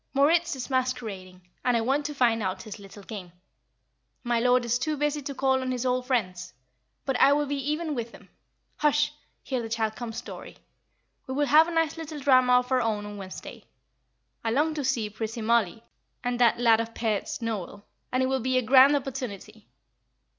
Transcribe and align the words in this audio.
Moritz 0.15 0.55
is 0.55 0.67
masquerading, 0.71 1.47
and 1.63 1.77
I 1.77 1.81
want 1.81 2.07
to 2.07 2.15
find 2.15 2.41
out 2.41 2.63
his 2.63 2.79
little 2.79 3.03
game. 3.03 3.31
My 4.23 4.39
lord 4.39 4.65
is 4.65 4.79
too 4.79 4.97
busy 4.97 5.21
to 5.21 5.35
call 5.35 5.61
on 5.61 5.71
his 5.71 5.85
old 5.85 6.07
friends. 6.07 6.55
But 7.05 7.19
I 7.19 7.33
will 7.33 7.45
be 7.45 7.69
even 7.71 7.93
with 7.93 8.09
him. 8.11 8.27
Hush! 8.77 9.13
here 9.43 9.61
the 9.61 9.69
child 9.69 9.95
comes, 9.95 10.19
Dorrie. 10.21 10.57
We 11.27 11.35
will 11.35 11.45
have 11.45 11.67
a 11.67 11.71
nice 11.71 11.97
little 11.97 12.19
drama 12.19 12.53
of 12.53 12.71
our 12.71 12.81
own 12.81 13.05
on 13.05 13.17
Wednesday. 13.17 13.65
I 14.43 14.49
long 14.49 14.73
to 14.73 14.83
see 14.83 15.07
pretty 15.11 15.43
Mollie, 15.43 15.83
and 16.23 16.39
that 16.39 16.57
'lad 16.59 16.79
of 16.79 16.95
pairts,' 16.95 17.39
Noel, 17.39 17.85
and 18.11 18.23
it 18.23 18.25
will 18.25 18.39
be 18.41 18.57
a 18.57 18.63
grand 18.63 18.95
opportunity." 18.95 19.67